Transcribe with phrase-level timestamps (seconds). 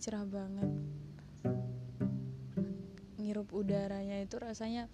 [0.00, 0.70] cerah banget.
[3.20, 4.88] Ngirup udaranya itu rasanya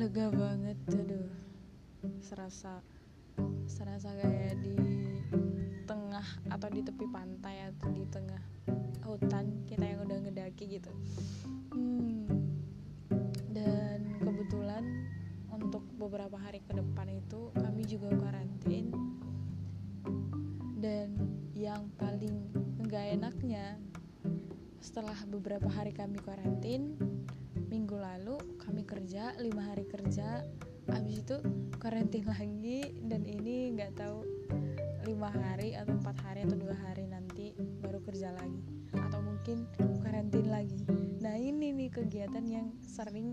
[0.00, 0.76] lega banget.
[0.92, 1.48] Aduh
[2.20, 2.84] serasa
[3.64, 4.76] serasa kayak di
[5.88, 8.42] tengah atau di tepi pantai atau di tengah
[9.08, 10.92] hutan kita yang udah ngedaki gitu.
[11.72, 12.28] Hmm.
[13.48, 14.84] dan kebetulan
[15.48, 18.92] untuk beberapa hari ke depan itu kami juga karantin.
[20.78, 21.18] Dan
[21.56, 22.67] yang paling
[23.48, 23.80] enaknya
[24.76, 27.00] setelah beberapa hari kami karantin
[27.72, 30.44] minggu lalu kami kerja lima hari kerja.
[30.84, 31.40] Habis itu
[31.80, 34.20] karantin lagi dan ini nggak tahu
[35.08, 38.60] lima hari atau empat hari atau dua hari nanti baru kerja lagi
[38.92, 39.64] atau mungkin
[40.04, 40.84] karantin lagi.
[41.24, 43.32] Nah ini nih kegiatan yang sering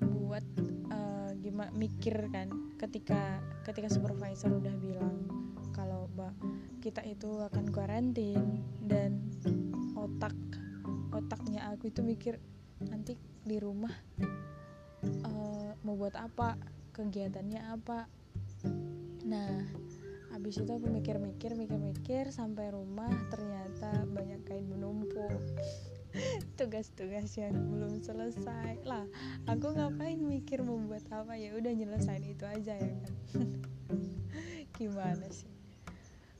[0.00, 0.48] buat
[0.88, 2.48] uh, gimana mikir kan
[2.80, 3.36] ketika
[3.68, 5.41] ketika supervisor udah bilang
[5.72, 6.08] kalau
[6.84, 9.32] kita itu akan karantin dan
[9.96, 10.34] otak
[11.12, 12.40] otaknya aku itu mikir
[12.82, 13.92] nanti di rumah
[15.26, 16.58] uh, mau buat apa
[16.92, 18.06] kegiatannya apa?
[19.26, 19.66] Nah
[20.32, 25.38] habis itu aku mikir-mikir mikir-mikir sampai rumah ternyata banyak kain menumpuk.
[26.60, 28.84] Tugas-tugas yang belum selesai.
[28.84, 29.08] Lah
[29.48, 31.38] aku ngapain mikir membuat apa?
[31.40, 33.14] Ya udah nyelesain itu aja ya kan?
[34.76, 35.61] Gimana sih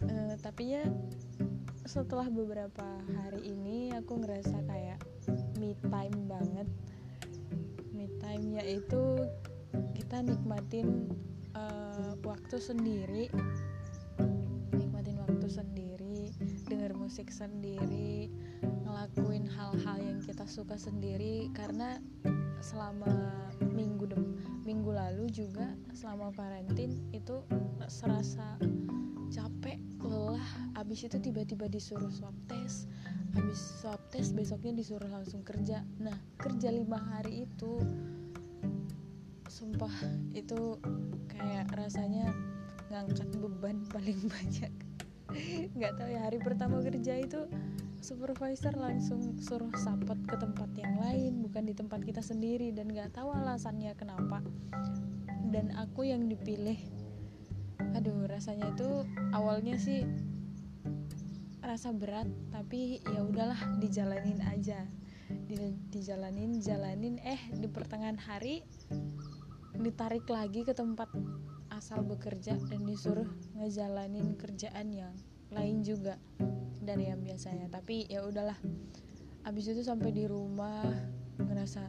[0.09, 0.85] uh, tapi ya
[1.83, 2.87] setelah beberapa
[3.19, 5.03] hari ini aku ngerasa kayak
[5.59, 6.69] me time banget.
[7.93, 9.29] Me time yaitu
[9.99, 11.11] kita nikmatin
[11.59, 13.29] uh, waktu sendiri.
[14.73, 16.31] Nikmatin waktu sendiri
[16.73, 21.53] denger musik sendiri ngelakuin hal-hal yang kita suka sendiri.
[21.53, 22.01] Karena
[22.63, 23.11] selama
[23.61, 24.07] minggu
[24.63, 27.43] minggu lalu juga selama karantin itu
[27.91, 28.57] serasa
[29.33, 30.45] capek lelah.
[30.77, 32.85] Abis itu tiba-tiba disuruh swab test.
[33.33, 35.81] Habis swab test besoknya disuruh langsung kerja.
[35.97, 37.81] Nah kerja lima hari itu
[39.49, 39.93] sumpah
[40.37, 40.77] itu
[41.33, 42.29] kayak rasanya
[42.93, 44.73] ngangkat beban paling banyak.
[45.73, 47.49] Nggak tahu ya hari pertama kerja itu
[48.05, 52.69] supervisor langsung suruh sapot ke tempat yang lain bukan di tempat kita sendiri.
[52.77, 54.45] Dan nggak tahu alasannya kenapa.
[55.49, 57.02] Dan aku yang dipilih
[57.93, 59.05] aduh rasanya itu
[59.37, 60.05] awalnya sih
[61.63, 64.85] rasa berat tapi ya udahlah dijalanin aja.
[65.33, 65.57] Di,
[65.89, 68.61] dijalanin jalanin eh di pertengahan hari
[69.73, 71.09] ditarik lagi ke tempat
[71.73, 73.25] asal bekerja dan disuruh
[73.57, 75.15] ngejalanin kerjaan yang
[75.49, 76.21] lain juga
[76.85, 77.73] dari yang biasanya.
[77.73, 78.59] Tapi ya udahlah
[79.49, 80.85] abis itu sampai di rumah
[81.41, 81.89] ngerasa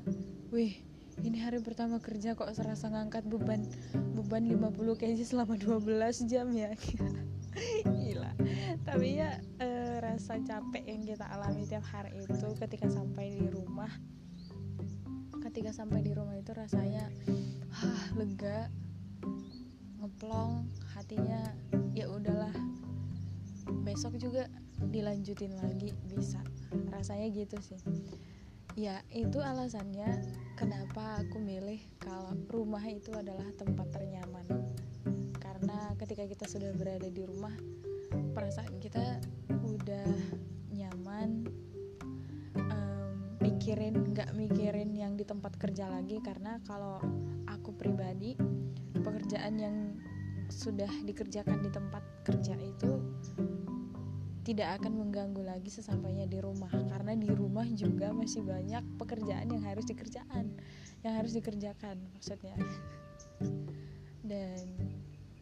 [0.56, 3.70] wih ini hari pertama kerja kok serasa ngangkat beban
[4.18, 6.74] beban 50 kg selama 12 jam ya.
[8.02, 8.34] Gila.
[8.82, 13.92] Tapi ya e, rasa capek yang kita alami tiap hari itu ketika sampai di rumah.
[15.46, 17.06] Ketika sampai di rumah itu rasanya
[17.78, 18.74] ah lega
[20.02, 20.66] ngeplong
[20.98, 21.54] hatinya
[21.94, 22.54] ya udahlah.
[23.86, 24.50] Besok juga
[24.90, 26.42] dilanjutin lagi bisa.
[26.90, 27.78] Rasanya gitu sih
[28.74, 30.26] ya itu alasannya
[30.58, 34.46] kenapa aku milih kalau rumah itu adalah tempat ternyaman.
[35.38, 37.54] Karena ketika kita sudah berada di rumah
[38.34, 39.22] perasaan kita
[39.62, 40.10] udah
[40.74, 41.46] nyaman
[42.58, 43.14] um,
[43.46, 46.18] mikirin nggak mikirin yang di tempat kerja lagi.
[46.26, 46.98] Karena kalau
[47.46, 48.34] aku pribadi
[48.98, 49.78] pekerjaan yang
[50.50, 53.02] sudah dikerjakan di tempat kerja itu
[54.44, 56.70] tidak akan mengganggu lagi sesampainya di rumah.
[56.70, 60.52] Karena di rumah juga masih banyak pekerjaan yang harus dikerjakan
[61.04, 62.56] yang harus dikerjakan maksudnya.
[64.24, 64.64] Dan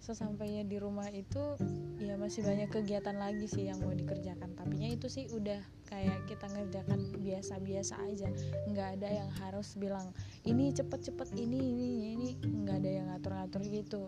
[0.01, 1.53] sesampainya di rumah itu
[2.01, 4.57] ya masih banyak kegiatan lagi sih yang mau dikerjakan.
[4.57, 8.29] Tapi itu sih udah kayak kita ngerjakan biasa-biasa aja.
[8.69, 10.09] Nggak ada yang harus bilang
[10.45, 12.29] ini cepet-cepet ini ini ini.
[12.41, 14.03] Nggak ada yang ngatur-ngatur gitu.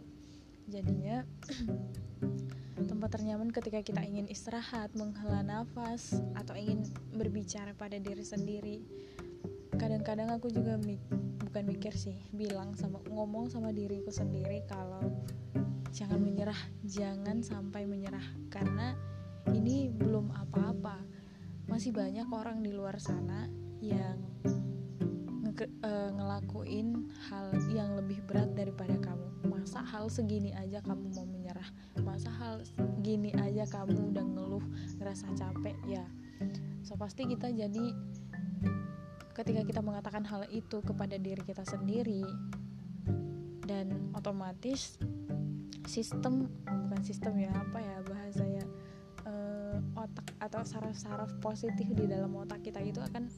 [0.66, 1.22] Jadinya
[2.84, 6.84] tempat ternyaman ketika kita ingin istirahat, menghela nafas, atau ingin
[7.14, 8.78] berbicara pada diri sendiri.
[9.76, 11.02] Kadang-kadang aku juga mik
[11.42, 15.02] bukan mikir sih, bilang sama ngomong sama diriku sendiri kalau
[15.94, 18.98] jangan menyerah, jangan sampai menyerah karena
[19.54, 20.98] ini belum apa-apa.
[21.70, 23.48] Masih banyak orang di luar sana
[23.80, 24.18] yang
[25.54, 29.28] nge uh, ngelakuin hal yang lebih berat daripada kamu.
[29.46, 31.70] Masa hal segini aja kamu mau menyerah?
[32.02, 32.66] Masa hal
[33.06, 34.66] gini aja kamu udah ngeluh,
[34.98, 36.06] ngerasa capek ya?
[36.82, 37.94] So pasti kita jadi
[39.34, 42.22] ketika kita mengatakan hal itu kepada diri kita sendiri
[43.66, 44.98] dan otomatis
[45.90, 48.64] sistem bukan sistem ya apa ya bahasanya
[50.04, 53.32] otak atau saraf-saraf positif di dalam otak kita itu akan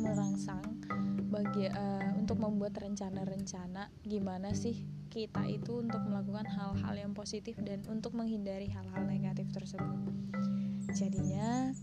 [0.00, 0.64] merangsang
[1.28, 4.80] bagi uh, untuk membuat rencana-rencana gimana sih
[5.12, 10.00] kita itu untuk melakukan hal-hal yang positif dan untuk menghindari hal-hal negatif tersebut.
[10.96, 11.76] Jadinya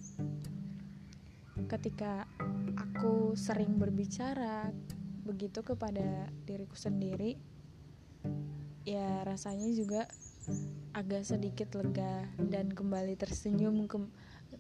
[1.70, 2.26] ketika
[2.74, 4.74] aku sering berbicara
[5.22, 7.38] begitu kepada diriku sendiri
[8.90, 10.10] ya rasanya juga
[11.00, 13.98] agak sedikit lega dan kembali tersenyum ke,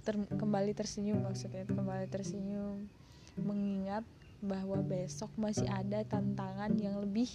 [0.08, 2.88] ter, kembali tersenyum maksudnya kembali tersenyum
[3.36, 4.08] mengingat
[4.40, 7.28] bahwa besok masih ada tantangan yang lebih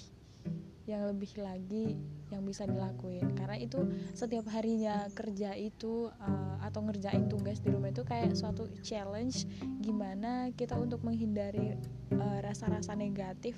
[0.84, 1.96] yang lebih lagi
[2.28, 3.32] yang bisa dilakuin.
[3.32, 8.68] Karena itu setiap harinya kerja itu uh, atau ngerjain tugas di rumah itu kayak suatu
[8.84, 9.48] challenge
[9.80, 11.76] gimana kita untuk menghindari
[12.12, 13.56] eh, rasa-rasa uh, negatif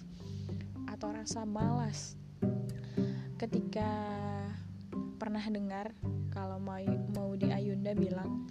[0.87, 2.15] atau rasa malas
[3.37, 3.91] ketika
[5.17, 5.97] pernah dengar
[6.33, 6.81] kalau mau
[7.17, 8.45] mau di Ayunda bilang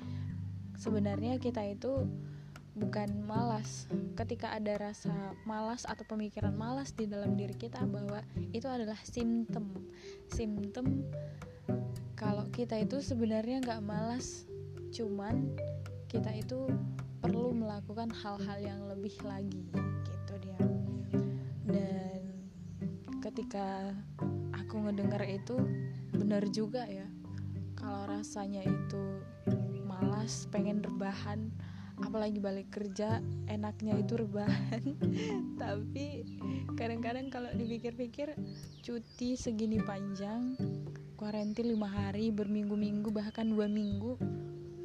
[0.76, 2.06] sebenarnya kita itu
[2.76, 3.88] bukan malas.
[4.20, 5.16] Ketika ada rasa
[5.48, 8.20] malas atau pemikiran malas di dalam diri kita bahwa
[8.52, 9.72] itu adalah simptom.
[10.28, 11.08] Simptom
[12.20, 14.48] kalau kita itu sebenarnya nggak malas
[14.96, 15.56] cuman
[16.08, 16.68] kita itu
[17.20, 19.68] perlu melakukan hal-hal yang lebih lagi
[20.08, 20.60] gitu dia.
[21.66, 22.15] Dan
[23.36, 23.92] ketika
[24.56, 25.60] aku ngedengar itu
[26.16, 27.04] benar juga ya.
[27.76, 29.20] Kalau rasanya itu
[29.84, 31.52] malas pengen rebahan
[32.00, 33.20] apalagi balik kerja
[33.52, 34.96] enaknya itu rebahan.
[35.62, 36.24] Tapi
[36.80, 38.40] kadang-kadang kalau dipikir-pikir
[38.80, 40.56] cuti segini panjang
[41.20, 44.16] kuarantin lima hari berminggu-minggu bahkan dua minggu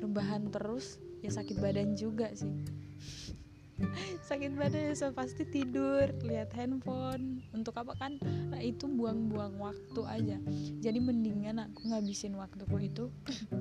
[0.02, 2.50] rebahan terus ya sakit badan juga sih
[4.28, 7.42] sakit badan so pasti tidur lihat handphone.
[7.50, 8.16] Untuk apa kan?
[8.22, 10.36] Nah itu buang-buang waktu aja.
[10.80, 13.10] Jadi mendingan aku ngabisin waktuku itu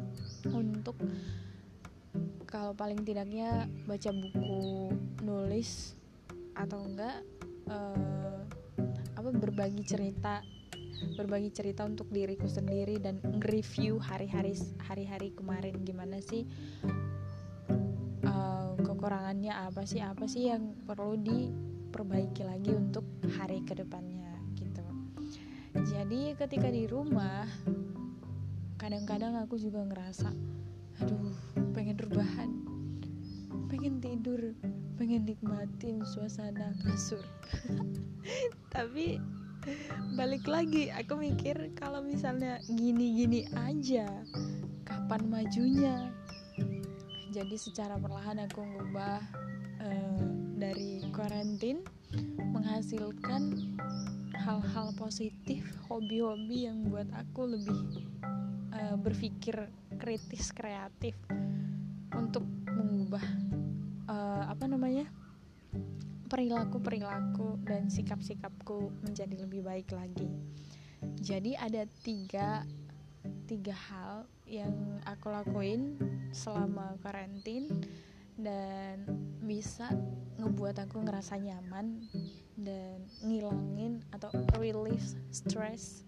[0.60, 0.96] untuk
[2.50, 4.90] kalau paling tidaknya baca buku
[5.22, 5.94] nulis
[6.58, 7.22] atau enggak
[7.70, 8.42] uh,
[9.14, 10.42] apa berbagi cerita
[11.16, 15.80] berbagi cerita untuk diriku sendiri dan nge-review hari-hari hari-hari kemarin.
[15.86, 16.44] Gimana sih
[18.82, 20.00] kekurangannya apa sih?
[20.04, 23.06] Apa sih yang perlu diperbaiki lagi untuk
[23.40, 24.84] hari ke depannya gitu.
[25.88, 27.46] Jadi ketika di rumah
[28.80, 30.32] kadang-kadang aku juga ngerasa
[31.04, 31.36] aduh
[31.76, 32.52] pengen rebahan
[33.68, 34.56] pengen tidur
[35.00, 37.24] pengen nikmatin suasana kasur.
[38.74, 39.20] Tapi
[40.16, 44.08] balik lagi aku mikir kalau misalnya gini-gini aja
[44.88, 46.12] kapan majunya
[47.30, 49.22] jadi secara perlahan aku ngubah
[49.86, 50.24] uh,
[50.58, 51.86] dari karantin
[52.42, 53.54] menghasilkan
[54.34, 57.80] hal-hal positif hobi-hobi yang buat aku lebih
[58.74, 59.70] uh, berpikir
[60.02, 61.14] kritis kreatif
[62.18, 63.22] untuk mengubah
[64.10, 65.06] uh, apa namanya
[66.30, 70.30] perilaku perilaku dan sikap sikapku menjadi lebih baik lagi.
[71.22, 72.66] Jadi ada tiga
[73.46, 75.94] tiga hal yang aku lakuin
[76.34, 77.70] selama karantin
[78.34, 79.06] dan
[79.46, 79.94] bisa
[80.42, 82.02] ngebuat aku ngerasa nyaman
[82.58, 86.02] dan ngilangin atau relief stress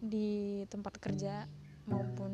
[0.00, 1.44] di tempat kerja
[1.84, 2.32] maupun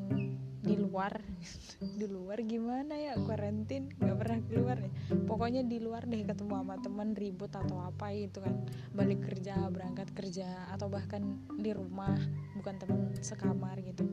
[0.67, 1.15] di luar.
[2.01, 3.15] Di luar gimana ya?
[3.23, 4.93] Karantin nggak pernah keluar deh.
[5.29, 8.67] Pokoknya di luar deh ketemu sama teman ribut atau apa itu kan.
[8.97, 12.17] Balik kerja berangkat kerja atau bahkan di rumah
[12.59, 14.09] bukan teman sekamar gitu.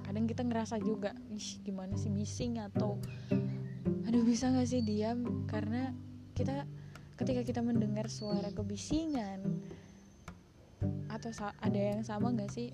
[0.00, 2.96] Kadang kita ngerasa juga ih gimana sih missing atau
[4.08, 5.44] aduh bisa nggak sih diam?
[5.50, 5.92] Karena
[6.32, 6.64] kita
[7.18, 9.42] ketika kita mendengar suara kebisingan
[11.10, 12.70] atau ada yang sama nggak sih?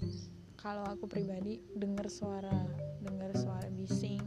[0.60, 2.56] Kalau aku pribadi dengar suara
[3.04, 4.20] dengar suara bising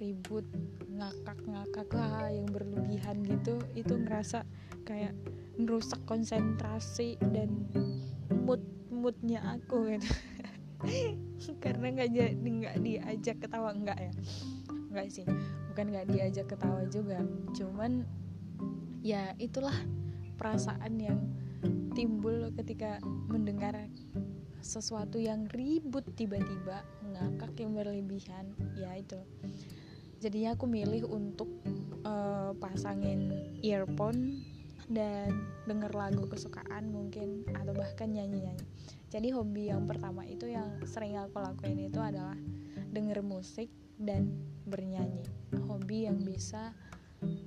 [0.00, 0.48] ribut
[0.88, 4.48] ngakak-ngakak lah yang berlebihan gitu itu ngerasa
[4.88, 5.12] kayak
[5.60, 7.68] ngerusak konsentrasi dan
[8.32, 10.08] mood moodnya aku gitu.
[11.64, 14.12] Karena nggak jadi nggak diajak ketawa enggak ya?
[14.92, 15.24] Enggak sih.
[15.72, 17.20] Bukan nggak diajak ketawa juga
[17.52, 18.04] cuman
[19.00, 19.76] ya itulah
[20.36, 21.20] perasaan yang
[21.92, 23.76] timbul ketika mendengar
[24.60, 28.54] sesuatu yang ribut tiba-tiba ngakak yang berlebihan.
[28.78, 29.18] Ya itu.
[30.20, 31.48] Jadinya aku milih untuk
[32.04, 33.32] uh, pasangin
[33.64, 34.44] earphone
[34.90, 35.30] dan
[35.70, 38.66] denger lagu kesukaan mungkin atau bahkan nyanyi-nyanyi.
[39.10, 42.36] Jadi hobi yang pertama itu yang sering aku lakuin itu adalah
[42.90, 44.34] denger musik dan
[44.66, 45.22] bernyanyi.
[45.66, 46.74] Hobi yang bisa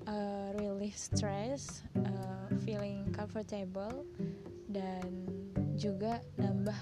[0.07, 4.07] uh, relief stress uh, feeling comfortable
[4.71, 5.27] dan
[5.75, 6.77] juga nambah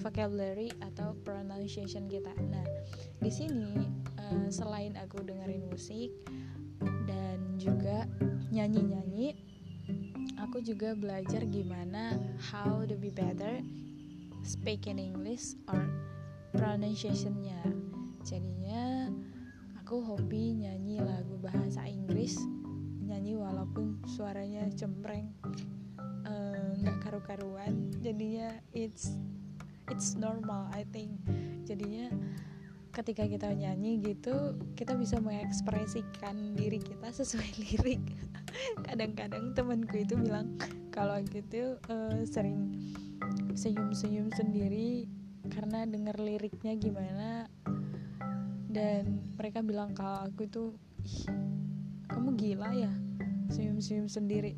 [0.00, 2.32] vocabulary atau pronunciation kita.
[2.48, 2.64] Nah,
[3.20, 3.84] di sini
[4.16, 6.10] uh, selain aku dengerin musik
[7.04, 8.08] dan juga
[8.48, 9.36] nyanyi-nyanyi
[10.40, 13.60] aku juga belajar gimana how to be better
[14.40, 15.84] speaking English or
[16.56, 17.60] pronunciationnya
[18.24, 19.12] jadinya
[19.78, 22.40] aku hobi nyanyi lagu bahasa Inggris
[23.04, 25.28] nyanyi walaupun suaranya cempreng
[26.24, 29.12] eh, nggak karu-karuan jadinya it's
[29.90, 31.18] it's normal I think.
[31.66, 32.08] Jadinya
[32.90, 38.02] ketika kita nyanyi gitu kita bisa mengekspresikan diri kita sesuai lirik.
[38.82, 40.58] Kadang-kadang temanku itu bilang
[40.90, 42.74] kalau gitu uh, sering
[43.54, 45.06] senyum-senyum sendiri
[45.50, 47.46] karena denger liriknya gimana.
[48.70, 50.64] Dan mereka bilang kalau aku itu
[51.02, 51.26] ih
[52.10, 52.92] kamu gila ya
[53.50, 54.54] senyum-senyum sendiri.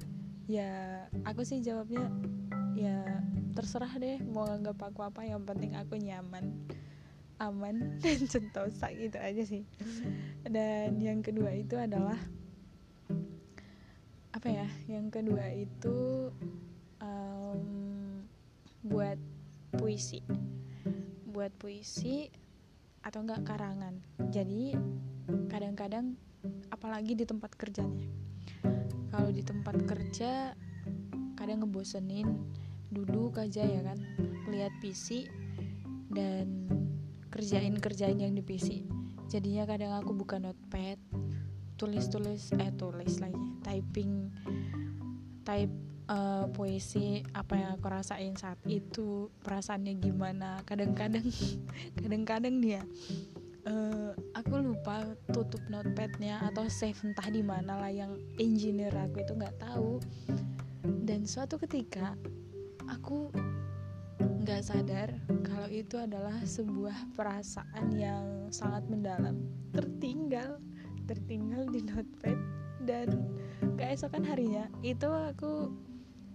[0.48, 2.08] Ya aku sih jawabnya
[2.76, 3.00] ya
[3.52, 6.52] terserah deh mau nganggap aku apa yang penting aku nyaman
[7.42, 9.66] aman dan sentosa gitu aja sih.
[10.46, 12.18] Dan yang kedua itu adalah
[14.32, 16.30] apa ya yang kedua itu
[17.02, 17.62] um,
[18.86, 19.18] buat
[19.74, 20.22] puisi.
[21.30, 22.30] Buat puisi
[23.02, 23.98] atau enggak karangan.
[24.30, 24.78] Jadi
[25.50, 26.14] kadang-kadang
[26.70, 28.06] apalagi di tempat kerjanya.
[29.10, 30.54] Kalau di tempat kerja
[31.34, 32.28] kadang ngebosenin
[32.92, 33.98] duduk aja ya kan
[34.52, 35.26] lihat PC
[36.12, 36.68] dan
[37.32, 38.84] kerjain kerjain yang di PC
[39.32, 41.00] jadinya kadang aku buka notepad
[41.80, 44.28] tulis-tulis eh tulis lagi typing
[45.42, 45.72] type
[46.12, 50.62] uh, puisi apa yang aku rasain saat itu perasaannya gimana.
[50.62, 51.26] Kadang-kadang
[51.98, 52.82] kadang-kadang dia
[53.66, 59.32] uh, aku lupa tutup notepadnya atau save entah di mana lah yang engineer aku itu
[59.34, 59.98] nggak tahu.
[60.82, 62.18] Dan suatu ketika
[62.92, 63.32] aku
[64.44, 65.08] nggak sadar
[65.40, 69.40] kalau itu adalah sebuah perasaan yang sangat mendalam.
[69.72, 70.60] Tertinggal
[71.08, 72.38] tertinggal di notepad
[72.84, 73.08] dan
[73.80, 75.72] keesokan harinya itu aku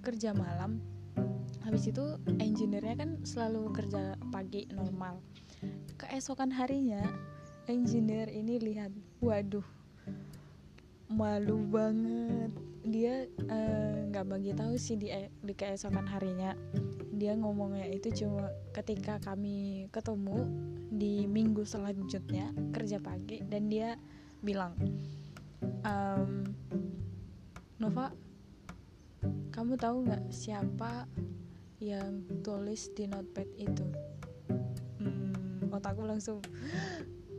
[0.01, 0.81] kerja malam.
[1.63, 5.19] Habis itu engineer-nya kan selalu kerja pagi normal.
[5.99, 7.03] Keesokan harinya
[7.67, 9.65] engineer ini lihat waduh
[11.11, 12.51] malu banget
[12.87, 15.11] dia eh, nggak uh, bagi tahu sih di
[15.43, 16.55] di keesokan harinya.
[17.17, 20.47] Dia ngomongnya itu cuma ketika kami ketemu
[20.87, 23.99] di minggu selanjutnya kerja pagi dan dia
[24.39, 24.77] bilang
[25.83, 26.45] um,
[27.77, 28.13] Nova
[29.51, 31.09] kamu tahu nggak siapa
[31.81, 33.85] yang tulis di notepad itu?
[35.01, 36.41] Hmm, otakku langsung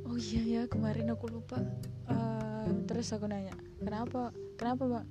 [0.09, 1.61] oh iya ya kemarin aku lupa.
[2.09, 4.33] Uh, terus aku nanya kenapa?
[4.57, 5.05] Kenapa mbak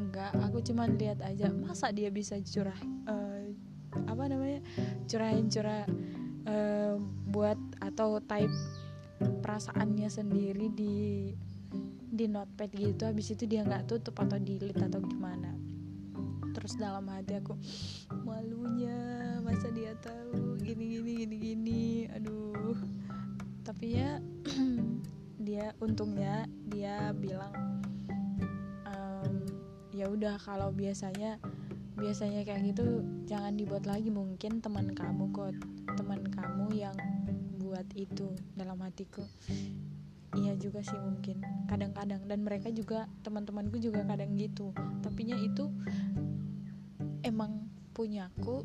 [0.00, 1.52] enggak aku cuma lihat aja.
[1.52, 3.44] Masa dia bisa curah uh,
[4.08, 4.64] apa namanya
[5.04, 5.84] curahin curah
[6.48, 6.96] uh,
[7.28, 8.54] buat atau type
[9.20, 10.94] perasaannya sendiri di
[12.10, 15.52] di notepad gitu habis itu dia nggak tutup atau delete atau gimana?
[16.50, 17.54] Terus dalam hati aku
[18.24, 18.96] malunya
[19.44, 20.58] masa dia tahu?
[20.58, 22.74] Gini gini gini gini aduh
[23.80, 24.20] tapi ya
[25.48, 27.80] dia untungnya dia bilang
[28.84, 29.40] um,
[29.88, 31.40] ya udah kalau biasanya
[31.96, 34.12] biasanya kayak gitu jangan dibuat lagi.
[34.12, 35.56] Mungkin teman kamu kok
[35.96, 36.92] teman kamu yang
[37.56, 39.24] buat itu dalam hatiku.
[40.36, 42.20] Iya juga sih mungkin kadang-kadang.
[42.28, 44.76] Dan mereka juga teman-temanku juga kadang gitu.
[44.76, 45.72] Tapi nya itu
[47.24, 47.64] emang
[47.96, 48.60] punyaku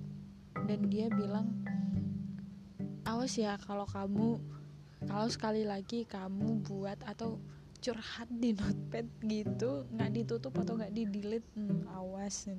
[0.68, 1.56] dan dia bilang
[3.08, 4.44] awas ya kalau kamu
[5.06, 7.38] kalau sekali lagi kamu buat atau
[7.80, 12.50] curhat di notepad gitu nggak ditutup atau nggak di delete hmm, awas.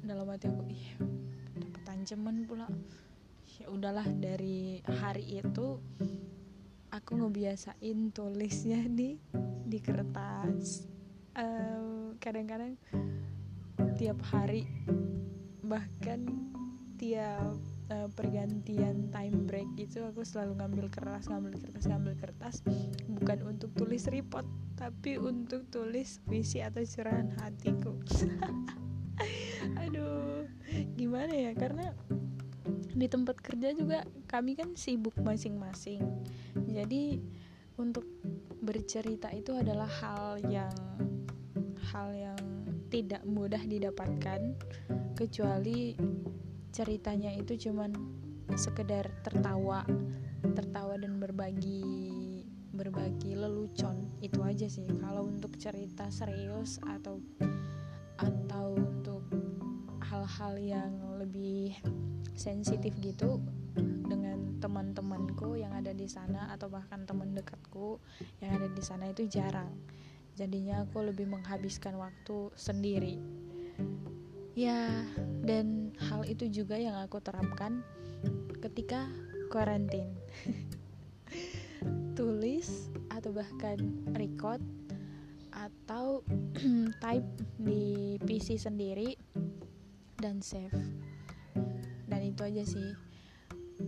[0.00, 0.86] Dalam hati aku ih
[1.60, 2.68] dapat ancaman pula.
[3.60, 5.76] Ya udahlah dari hari itu
[6.88, 9.20] aku ngebiasain tulisnya di
[9.68, 10.88] di kertas.
[12.20, 12.76] Kadang-kadang
[13.80, 14.68] uh, tiap hari
[15.64, 16.24] bahkan
[17.00, 17.56] tiap
[17.90, 22.54] uh, pergantian time break itu aku selalu ngambil kertas ngambil kertas ngambil kertas.
[23.10, 24.46] Bukan untuk tulis report
[24.78, 27.92] tapi untuk tulis visi atau curahan hatiku.
[29.84, 30.48] Aduh
[30.96, 31.52] gimana ya?
[31.52, 31.92] Karena
[32.90, 36.00] di tempat kerja juga kami kan sibuk masing-masing.
[36.70, 37.18] Jadi
[37.76, 38.06] untuk
[38.60, 40.74] bercerita itu adalah hal yang
[41.90, 42.40] hal yang
[42.88, 44.54] tidak mudah didapatkan.
[45.14, 45.92] Kecuali
[46.70, 47.94] ceritanya itu cuman
[48.54, 49.86] sekedar tertawa
[50.54, 52.10] tertawa dan berbagi
[52.74, 54.08] berbagi lelucon.
[54.24, 54.88] Itu aja sih.
[54.98, 57.20] Kalau untuk cerita serius atau
[58.20, 59.24] atau untuk
[60.00, 61.76] hal-hal yang lebih
[62.36, 63.40] sensitif gitu
[64.08, 68.00] dengan teman-temanku yang ada di sana atau bahkan teman dekatku
[68.40, 69.70] yang ada di sana itu jarang.
[70.36, 73.20] Jadinya aku lebih menghabiskan waktu sendiri.
[74.56, 75.04] Ya
[75.44, 77.82] dan hal itu juga yang aku terapkan
[78.60, 79.08] ketika
[79.50, 80.06] karantin
[82.18, 83.80] tulis atau bahkan
[84.14, 84.60] record
[85.50, 86.22] atau
[87.04, 87.28] type
[87.58, 89.16] di PC sendiri
[90.20, 90.76] dan save.
[92.06, 92.92] Dan itu aja sih.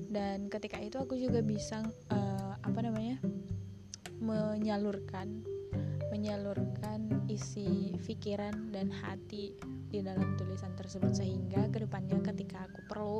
[0.08, 3.20] Dan ketika itu aku juga bisa uh, apa namanya
[4.22, 5.44] menyalurkan
[6.08, 9.56] menyalurkan isi pikiran dan hati
[9.92, 13.18] di dalam tulisan tersebut sehingga ke depannya ketika aku perlu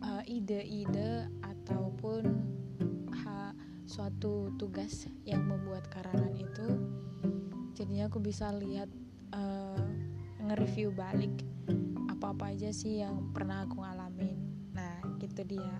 [0.00, 2.24] uh, ide-ide ataupun
[3.12, 3.52] ha,
[3.84, 6.68] suatu tugas yang membuat karangan itu
[7.76, 8.88] jadinya aku bisa lihat
[9.36, 9.76] uh,
[10.40, 11.44] nge-review balik
[12.08, 14.40] apa-apa aja sih yang pernah aku ngalamin.
[14.72, 15.76] Nah gitu dia.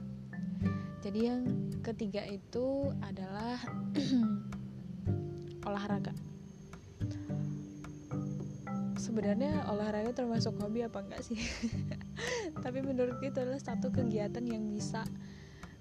[1.01, 1.41] Jadi yang
[1.81, 3.57] ketiga itu adalah
[5.69, 6.13] olahraga
[9.07, 11.39] sebenarnya olahraga termasuk hobi apa enggak sih?
[12.65, 15.07] Tapi menurut itu adalah satu kegiatan yang bisa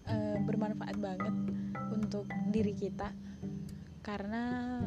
[0.06, 1.34] uh, bermanfaat banget
[1.90, 3.10] untuk diri kita.
[4.06, 4.78] Karena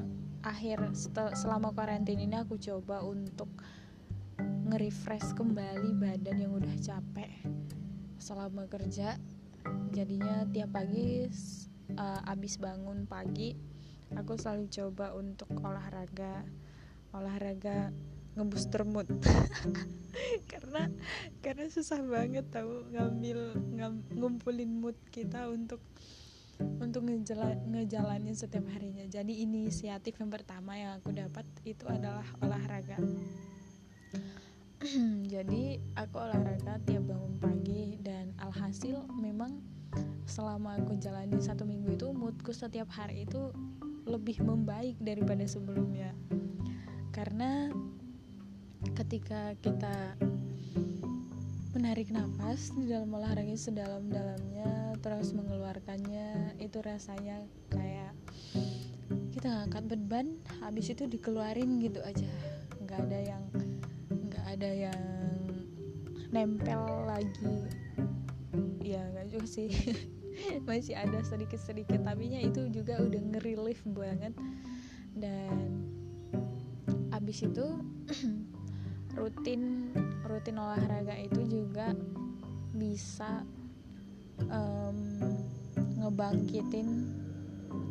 [0.46, 0.94] akhir
[1.34, 3.50] selama karantina ini aku coba untuk
[4.70, 7.42] nge-refresh kembali badan yang udah capek.
[8.22, 9.18] Selama kerja
[9.90, 11.26] jadinya tiap pagi
[11.98, 13.52] uh, abis bangun pagi
[14.16, 16.46] aku selalu coba untuk olahraga.
[17.12, 17.92] Olahraga
[18.38, 19.10] ngebooster mood
[20.50, 20.86] karena
[21.42, 25.82] karena susah banget tahu ngambil ngam, ngumpulin mood kita untuk
[26.58, 29.06] untuk ngejala, ngejalanin setiap harinya.
[29.06, 32.98] Jadi inisiatif yang pertama yang aku dapat itu adalah olahraga.
[35.34, 39.62] Jadi aku olahraga tiap bangun pagi dan alhasil memang
[40.28, 43.54] selama aku jalani satu minggu itu moodku setiap hari itu
[44.06, 46.14] lebih membaik daripada sebelumnya.
[47.14, 47.70] Karena
[48.94, 50.14] ketika kita
[51.74, 58.10] menarik nafas di dalam olahraga sedalam-dalamnya terus mengeluarkannya itu rasanya kayak
[59.38, 60.26] kita ngangkat beban
[60.58, 62.26] habis itu dikeluarin gitu aja.
[62.82, 63.44] Nggak ada yang
[64.48, 65.02] ada yang
[66.34, 67.70] nempel lagi.
[68.82, 69.70] Ya nggak juga sih.
[70.66, 74.34] Masih ada sedikit-sedikit tapi nya itu juga udah ngerelief banget.
[75.14, 75.86] Dan
[77.14, 77.66] abis itu
[79.18, 79.90] rutin
[80.24, 81.92] rutin olahraga itu juga
[82.70, 83.42] bisa
[84.46, 85.18] um,
[85.98, 86.88] ngebangkitin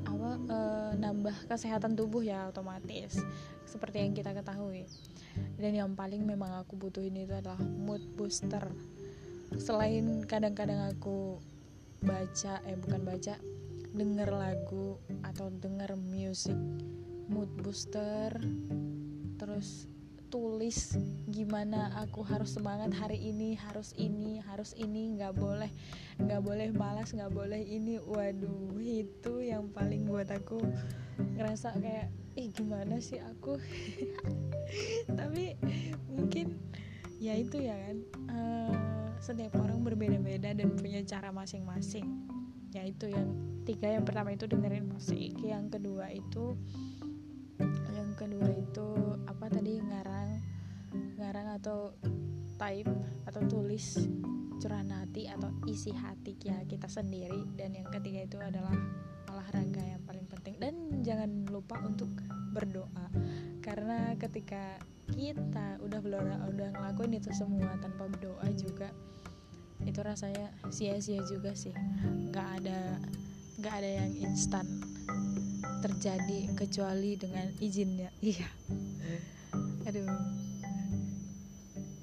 [0.08, 3.20] apa uh, nambah kesehatan tubuh ya otomatis.
[3.68, 4.88] Seperti yang kita ketahui.
[5.60, 8.64] Dan yang paling memang aku butuhin itu adalah mood booster.
[9.60, 11.38] Selain kadang-kadang aku
[12.02, 13.36] baca eh bukan baca
[13.98, 16.58] denger lagu atau denger musik
[17.26, 18.38] mood booster
[19.42, 19.90] terus
[20.28, 21.00] tulis
[21.32, 25.72] gimana aku harus semangat hari ini harus ini harus ini nggak boleh
[26.20, 28.00] nggak boleh malas nggak boleh ini.
[28.02, 30.60] Waduh itu yang paling buat aku
[31.40, 33.56] ngerasa kayak ih gimana sih aku?
[35.20, 35.56] Tapi
[36.12, 36.60] mungkin
[37.18, 37.98] ya itu ya kan
[38.30, 38.76] uh,
[39.24, 42.06] setiap orang berbeda-beda dan punya cara masing-masing.
[42.76, 43.32] Ya itu yang
[43.64, 46.56] tiga yang pertama itu dengerin musik yang kedua itu
[48.18, 48.90] kedua itu
[49.30, 50.42] apa tadi ngarang
[51.22, 51.94] ngarang atau
[52.58, 52.90] type
[53.30, 54.02] atau tulis
[54.58, 57.46] curahan hati atau isi hati ya kita sendiri.
[57.54, 58.74] Dan yang ketiga itu adalah
[59.30, 60.58] olahraga yang paling penting.
[60.58, 60.74] Dan
[61.06, 62.10] jangan lupa untuk
[62.58, 63.08] berdoa.
[63.62, 64.82] Karena ketika
[65.14, 68.90] kita udah berdoa udah ngelakuin itu semua tanpa berdoa juga
[69.86, 71.72] itu rasanya sia-sia juga sih.
[72.34, 72.98] Nggak ada
[73.62, 74.66] nggak ada yang instan
[75.82, 78.10] terjadi kecuali dengan izinnya.
[78.24, 78.48] Iya.
[79.88, 80.10] Aduh.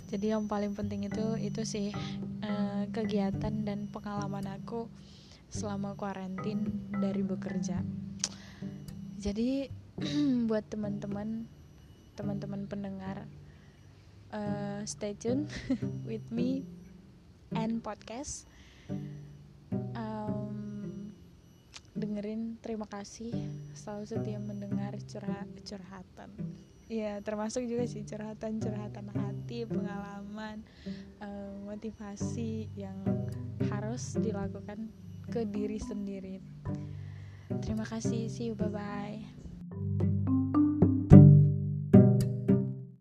[0.09, 1.91] Jadi yang paling penting itu itu sih
[2.47, 4.87] uh, kegiatan dan pengalaman aku
[5.51, 7.83] selama karantin dari bekerja.
[9.19, 9.67] Jadi
[10.49, 11.51] buat teman-teman
[12.15, 13.27] teman-teman pendengar
[14.31, 15.51] uh, stay tune
[16.09, 16.63] with me
[17.55, 18.47] and podcast
[21.95, 23.33] dengerin terima kasih.
[23.73, 26.31] Selalu setia mendengar curhat curhatan.
[26.91, 30.61] Ya termasuk juga sih curhatan curhatan hati pengalaman
[31.25, 32.99] uh, motivasi yang
[33.73, 34.93] harus dilakukan
[35.33, 36.45] ke diri sendiri.
[37.65, 39.34] Terima kasih see you bye bye